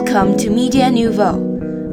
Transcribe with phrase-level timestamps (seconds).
[0.00, 1.34] Welcome to Media Nouveau,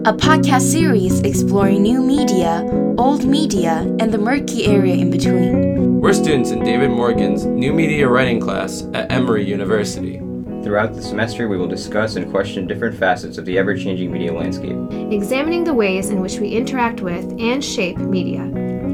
[0.05, 2.62] a podcast series exploring new media,
[3.00, 6.00] old media, and the murky area in between.
[6.00, 10.20] We're students in David Morgan's new media writing class at Emory University.
[10.64, 14.32] Throughout the semester, we will discuss and question different facets of the ever changing media
[14.32, 14.78] landscape,
[15.11, 18.46] examining the ways in which we interact with and shape media.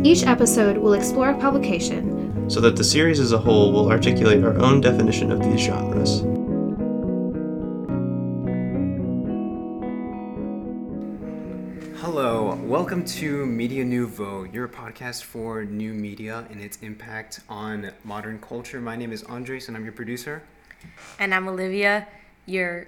[0.05, 4.41] Each episode will explore a publication so that the series as a whole will articulate
[4.45, 6.23] our own definition of these genres.
[12.91, 18.81] Welcome to Media Nouveau, your podcast for new media and its impact on modern culture.
[18.81, 20.43] My name is Andres and I'm your producer.
[21.17, 22.05] And I'm Olivia,
[22.47, 22.87] your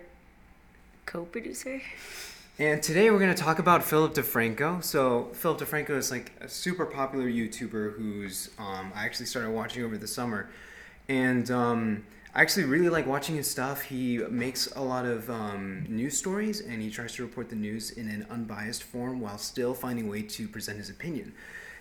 [1.06, 1.82] co producer.
[2.60, 4.84] And today we're going to talk about Philip DeFranco.
[4.84, 9.86] So, Philip DeFranco is like a super popular YouTuber who's um, I actually started watching
[9.86, 10.50] over the summer.
[11.10, 12.04] And um,
[12.36, 13.84] I actually really like watching his stuff.
[13.84, 17.92] He makes a lot of um, news stories and he tries to report the news
[17.92, 21.34] in an unbiased form while still finding a way to present his opinion.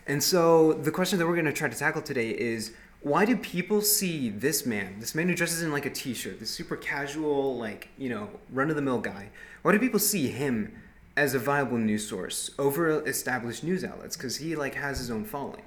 [0.06, 3.36] And so the question that we're going to try to tackle today is why do
[3.36, 7.56] people see this man, this man who dresses in like a t-shirt, this super casual,
[7.56, 9.30] like, you know, run-of-the-mill guy,
[9.62, 10.76] why do people see him
[11.16, 14.16] as a viable news source over established news outlets?
[14.16, 15.62] Because he like has his own following.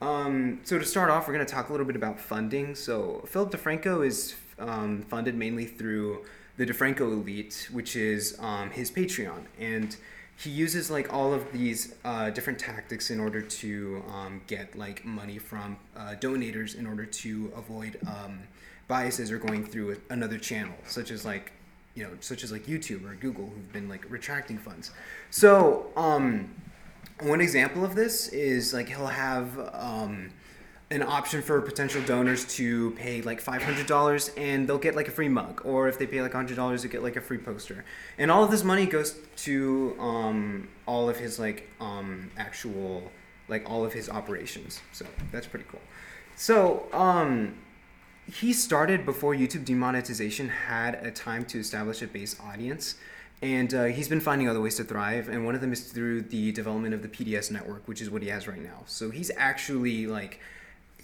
[0.00, 2.74] Um, so to start off, we're going to talk a little bit about funding.
[2.74, 6.24] So Philip DeFranco is um, funded mainly through
[6.56, 9.96] the DeFranco Elite, which is um, his Patreon, and
[10.36, 15.04] he uses like all of these uh, different tactics in order to um, get like
[15.04, 18.40] money from uh, donators in order to avoid um,
[18.88, 21.52] biases or going through another channel, such as like
[21.94, 24.92] you know, such as like YouTube or Google, who've been like retracting funds.
[25.30, 26.50] So um,
[27.22, 30.30] one example of this is like he'll have um,
[30.90, 35.28] an option for potential donors to pay like $500 and they'll get like a free
[35.28, 35.62] mug.
[35.64, 37.84] Or if they pay like $100 they get like a free poster.
[38.18, 43.10] And all of this money goes to um, all of his like um, actual
[43.48, 44.80] like all of his operations.
[44.92, 45.80] So that's pretty cool.
[46.36, 47.56] So um,
[48.30, 52.94] he started before youtube demonetization had a time to establish a base audience
[53.42, 56.22] and uh, he's been finding other ways to thrive and one of them is through
[56.22, 59.30] the development of the pds network which is what he has right now so he's
[59.36, 60.40] actually like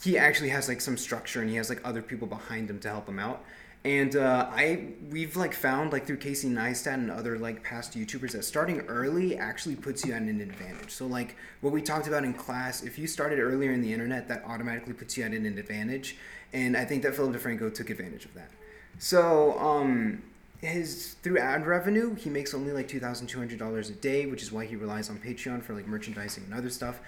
[0.02, 2.88] he actually has like some structure and he has like other people behind him to
[2.88, 3.42] help him out
[3.86, 8.32] and uh, I we've like found like through Casey Neistat and other like past YouTubers
[8.32, 10.90] that starting early actually puts you at an advantage.
[10.90, 14.26] So like what we talked about in class, if you started earlier in the internet,
[14.26, 16.16] that automatically puts you at an advantage.
[16.52, 18.50] And I think that Philip DeFranco took advantage of that.
[18.98, 20.20] So um,
[20.60, 24.26] his through ad revenue, he makes only like two thousand two hundred dollars a day,
[24.26, 27.00] which is why he relies on Patreon for like merchandising and other stuff.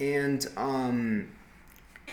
[0.00, 1.28] And um,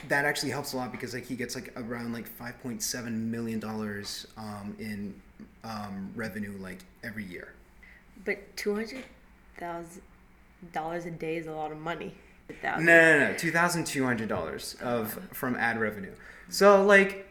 [0.08, 4.28] that actually helps a lot because like he gets like around like 5.7 million dollars
[4.38, 5.20] um, in
[5.64, 7.54] um, revenue like every year.
[8.26, 10.02] But 200000
[10.74, 12.14] dollars a day is a lot of money.
[12.64, 16.14] No no no $2200 of from ad revenue.
[16.50, 17.29] So like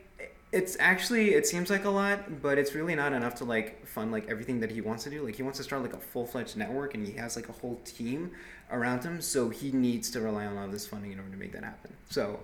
[0.50, 4.10] it's actually it seems like a lot but it's really not enough to like fund
[4.10, 5.22] like everything that he wants to do.
[5.24, 7.80] Like he wants to start like a full-fledged network and he has like a whole
[7.84, 8.30] team
[8.70, 11.52] around him so he needs to rely on all this funding in order to make
[11.52, 11.92] that happen.
[12.08, 12.40] So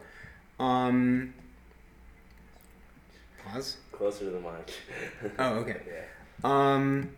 [0.61, 1.33] um
[3.45, 3.77] pause.
[3.93, 5.33] Closer to the mic.
[5.39, 5.81] Oh okay.
[5.89, 6.05] Yeah.
[6.79, 7.11] um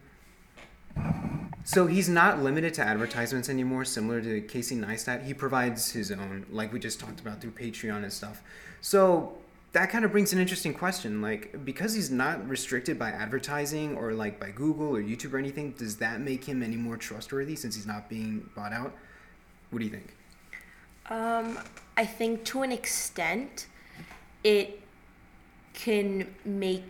[1.65, 5.25] so he's not limited to advertisements anymore similar to casey neistat.
[5.25, 8.41] He provides his own like we just talked about through patreon and stuff.
[8.81, 9.37] So
[9.73, 11.21] that kind of brings an interesting question.
[11.21, 15.73] Like, because he's not restricted by advertising or like by Google or YouTube or anything,
[15.73, 18.95] does that make him any more trustworthy since he's not being bought out?
[19.71, 20.15] What do you think?
[21.09, 21.59] Um,
[21.97, 23.67] I think to an extent,
[24.43, 24.81] it
[25.75, 26.85] can make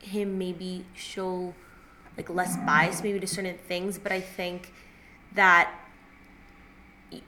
[0.00, 1.54] him maybe show
[2.16, 4.72] like less bias maybe to certain things, but I think
[5.34, 5.72] that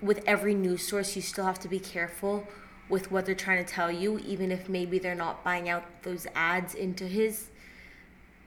[0.00, 2.47] with every news source, you still have to be careful
[2.88, 6.26] with what they're trying to tell you, even if maybe they're not buying out those
[6.34, 7.48] ads into his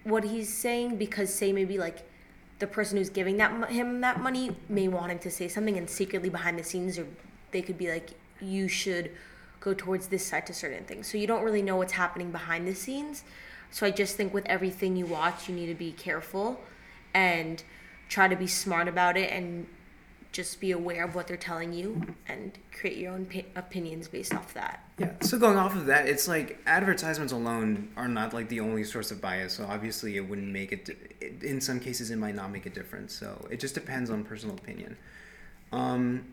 [0.04, 0.98] what he's saying.
[0.98, 2.00] Because say maybe like
[2.60, 5.89] the person who's giving that him that money may want him to say something, and
[5.89, 7.07] secretly behind the scenes, or
[7.51, 9.12] they could be like, you should
[9.60, 11.07] go towards this side to certain things.
[11.07, 13.24] So you don't really know what's happening behind the scenes.
[13.69, 16.60] So I just think with everything you watch, you need to be careful
[17.13, 17.63] and
[18.10, 19.68] try to be smart about it and
[20.31, 24.33] just be aware of what they're telling you and create your own p- opinions based
[24.33, 24.86] off that.
[24.98, 25.12] Yeah.
[25.22, 29.12] So going off of that, it's like advertisements alone are not like the only source
[29.12, 29.54] of bias.
[29.54, 31.42] So obviously, it wouldn't make it.
[31.42, 33.13] In some cases, it might not make a difference.
[33.13, 34.95] So it just depends on personal opinion.
[35.74, 36.25] Um,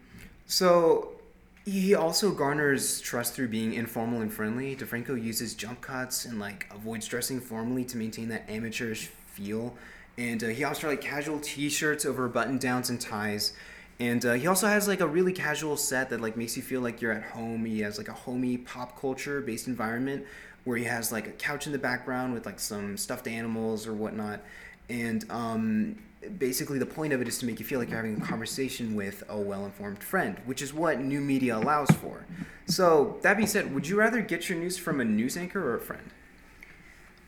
[0.47, 1.13] so
[1.65, 4.77] he also garners trust through being informal and friendly.
[4.77, 9.75] DeFranco uses jump cuts and like avoids dressing formally to maintain that amateurish feel
[10.19, 13.53] and uh, he opts for like casual T-shirts over button-downs and ties.
[14.01, 16.81] And uh, he also has like a really casual set that like makes you feel
[16.81, 17.65] like you're at home.
[17.65, 20.25] He has like a homey pop culture based environment
[20.65, 23.95] where he has like a couch in the background with like some stuffed animals or
[23.95, 24.41] whatnot.
[24.89, 25.97] And um,
[26.39, 28.95] basically, the point of it is to make you feel like you're having a conversation
[28.95, 32.25] with a well informed friend, which is what new media allows for.
[32.67, 35.77] So, that being said, would you rather get your news from a news anchor or
[35.77, 36.11] a friend?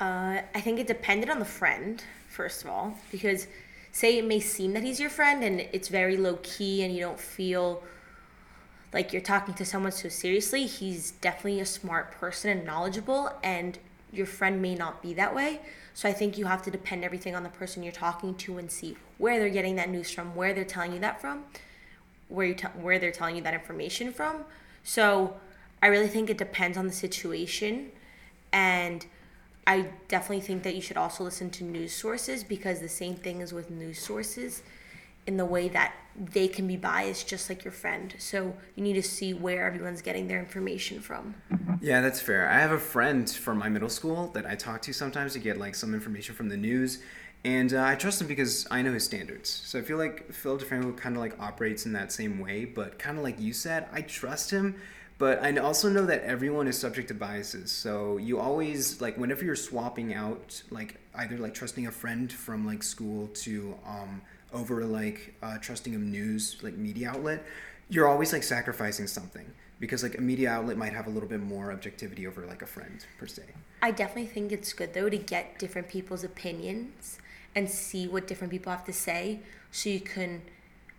[0.00, 3.46] Uh, I think it depended on the friend, first of all, because
[3.92, 7.00] say it may seem that he's your friend and it's very low key and you
[7.00, 7.82] don't feel
[8.92, 13.78] like you're talking to someone so seriously, he's definitely a smart person and knowledgeable, and
[14.12, 15.60] your friend may not be that way.
[15.94, 18.70] So I think you have to depend everything on the person you're talking to and
[18.70, 21.44] see where they're getting that news from, where they're telling you that from,
[22.28, 24.44] where you where they're telling you that information from.
[24.82, 25.36] So
[25.82, 27.92] I really think it depends on the situation,
[28.52, 29.06] and
[29.66, 33.40] I definitely think that you should also listen to news sources because the same thing
[33.40, 34.62] is with news sources
[35.26, 38.14] in the way that they can be biased just like your friend.
[38.18, 41.34] So you need to see where everyone's getting their information from.
[41.80, 42.48] Yeah, that's fair.
[42.48, 45.58] I have a friend from my middle school that I talk to sometimes to get
[45.58, 47.02] like some information from the news,
[47.44, 49.48] and uh, I trust him because I know his standards.
[49.48, 52.98] So I feel like Philip DeFranco kind of like operates in that same way, but
[52.98, 54.76] kind of like you said, I trust him.
[55.20, 57.70] But I also know that everyone is subject to biases.
[57.70, 62.66] So you always like whenever you're swapping out like either like trusting a friend from
[62.66, 64.22] like school to um,
[64.54, 67.44] over like uh, trusting a news like media outlet,
[67.90, 69.44] you're always like sacrificing something
[69.78, 72.66] because like a media outlet might have a little bit more objectivity over like a
[72.66, 73.42] friend per se.
[73.82, 77.18] I definitely think it's good though to get different people's opinions
[77.54, 79.40] and see what different people have to say
[79.70, 80.40] so you can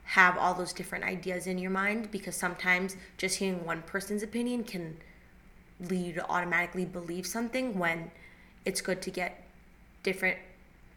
[0.03, 4.63] have all those different ideas in your mind because sometimes just hearing one person's opinion
[4.63, 4.97] can
[5.79, 8.11] lead you to automatically believe something when
[8.65, 9.43] it's good to get
[10.03, 10.37] different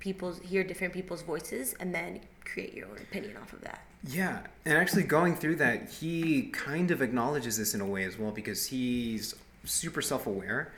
[0.01, 3.83] people's hear different people's voices and then create your own opinion off of that.
[4.07, 8.19] Yeah, and actually going through that, he kind of acknowledges this in a way as
[8.19, 9.35] well because he's
[9.65, 10.73] super self-aware.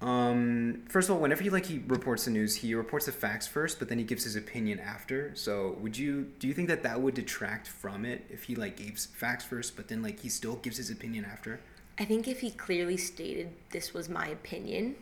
[0.00, 3.46] Um, first of all, whenever he like he reports the news, he reports the facts
[3.46, 5.34] first, but then he gives his opinion after.
[5.34, 8.76] So, would you do you think that that would detract from it if he like
[8.76, 11.60] gave facts first, but then like he still gives his opinion after?
[11.98, 14.96] I think if he clearly stated this was my opinion,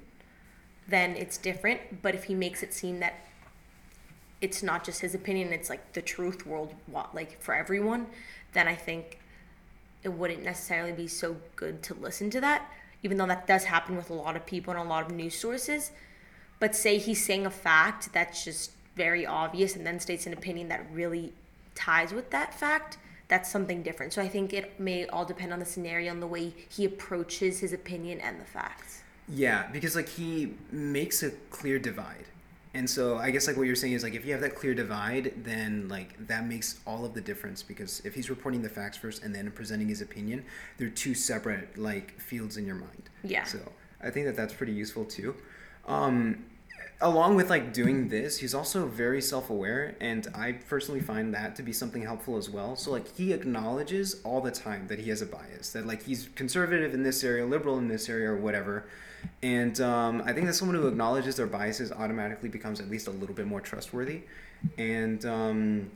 [0.87, 2.03] then it's different.
[2.03, 3.15] But if he makes it seem that
[4.41, 6.73] it's not just his opinion, it's like the truth world,
[7.13, 8.07] like for everyone,
[8.53, 9.19] then I think
[10.05, 12.71] it wouldn't necessarily be so good to listen to that
[13.05, 15.37] even though that does happen with a lot of people and a lot of news
[15.37, 15.93] sources.
[16.59, 20.69] But say he's saying a fact that's just very obvious and then states an opinion
[20.69, 21.33] that really
[21.75, 22.97] ties with that fact,
[23.29, 24.13] that's something different.
[24.13, 27.61] So I think it may all depend on the scenario and the way he approaches
[27.61, 29.03] his opinion and the facts.
[29.29, 32.27] Yeah, because like he makes a clear divide.
[32.75, 34.75] And so I guess like what you're saying is like if you have that clear
[34.75, 38.97] divide, then like that makes all of the difference because if he's reporting the facts
[38.97, 40.45] first and then presenting his opinion,
[40.77, 43.11] they're two separate like fields in your mind.
[43.23, 43.45] Yeah.
[43.45, 43.61] So
[44.03, 45.37] I think that that's pretty useful too.
[45.87, 46.45] Um,
[47.01, 51.63] along with like doing this, he's also very self-aware, and I personally find that to
[51.63, 52.77] be something helpful as well.
[52.77, 56.29] So like he acknowledges all the time that he has a bias, that like he's
[56.35, 58.85] conservative in this area, liberal in this area, or whatever
[59.43, 63.11] and um, I think that someone who acknowledges their biases automatically becomes at least a
[63.11, 64.23] little bit more trustworthy.
[64.79, 65.91] And um,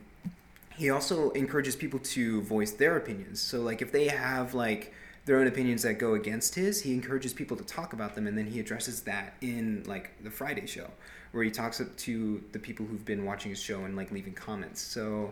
[0.75, 3.41] he also encourages people to voice their opinions.
[3.41, 4.93] So, like, if they have, like,
[5.29, 8.37] their own opinions that go against his, he encourages people to talk about them, and
[8.37, 10.89] then he addresses that in, like, the Friday show,
[11.31, 14.81] where he talks to the people who've been watching his show and, like, leaving comments.
[14.81, 15.31] So,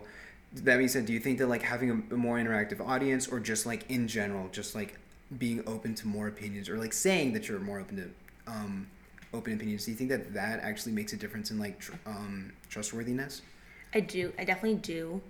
[0.54, 3.40] that being said, do you think that, like, having a, a more interactive audience, or
[3.40, 4.94] just, like, in general, just, like,
[5.36, 8.86] being open to more opinions or like saying that you're more open to um,
[9.34, 12.50] open opinions do you think that that actually makes a difference in like tr- um,
[12.70, 13.42] trustworthiness?
[13.92, 14.32] I do.
[14.38, 15.20] I definitely do.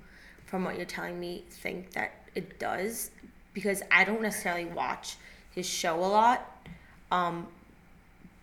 [0.46, 3.10] From what you're telling me think that it does
[3.58, 5.16] because i don't necessarily watch
[5.54, 6.66] his show a lot
[7.10, 7.46] um,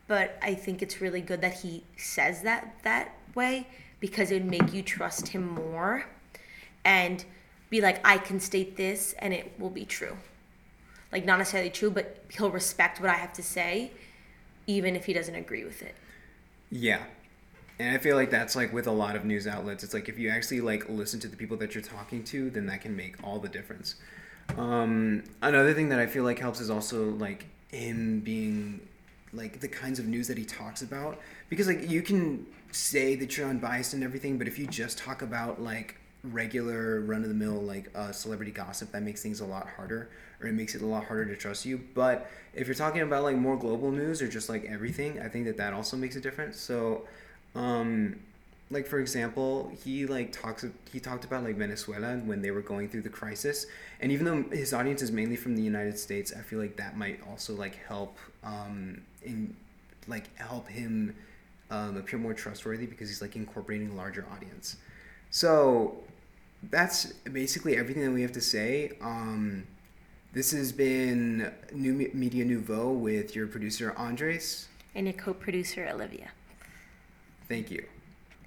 [0.08, 3.68] but i think it's really good that he says that that way
[4.00, 6.06] because it would make you trust him more
[6.84, 7.26] and
[7.70, 10.18] be like i can state this and it will be true
[11.16, 13.92] like not necessarily true, but he'll respect what I have to say,
[14.68, 15.96] even if he doesn't agree with it.
[16.70, 17.04] Yeah.
[17.80, 19.82] And I feel like that's like with a lot of news outlets.
[19.82, 22.66] It's like if you actually like listen to the people that you're talking to, then
[22.66, 23.96] that can make all the difference.
[24.58, 28.80] Um, another thing that I feel like helps is also like him being
[29.34, 33.38] like the kinds of news that he talks about because like you can say that
[33.38, 37.36] you're unbiased and everything, but if you just talk about like regular run of the
[37.36, 40.10] mill like uh, celebrity gossip, that makes things a lot harder
[40.42, 41.82] or it makes it a lot harder to trust you.
[41.94, 45.46] But if you're talking about like more global news or just like everything, I think
[45.46, 46.60] that that also makes a difference.
[46.60, 47.08] So,
[47.56, 48.20] um,
[48.76, 52.90] like for example, he like talks he talked about like Venezuela when they were going
[52.90, 53.66] through the crisis,
[54.02, 56.98] and even though his audience is mainly from the United States, I feel like that
[56.98, 59.56] might also like help um in
[60.08, 61.16] like help him
[61.72, 64.76] um, appear more trustworthy because he's like incorporating a larger audience.
[65.32, 65.96] So
[66.70, 68.98] that's basically everything that we have to say.
[69.02, 69.66] Um,
[70.34, 74.68] this has been New Me- Media Nouveau with your producer Andres.
[74.94, 76.32] And your co producer, Olivia.
[77.48, 77.86] Thank you.